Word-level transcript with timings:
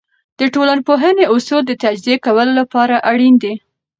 د 0.39 0.41
ټولنپوهنې 0.53 1.25
اصول 1.35 1.61
د 1.67 1.71
تجزیه 1.83 2.17
کولو 2.25 2.53
لپاره 2.61 2.95
اړین 3.11 3.35
دي. 3.43 3.53